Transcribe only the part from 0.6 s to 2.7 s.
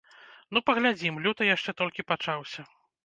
паглядзім, люты яшчэ толькі пачаўся.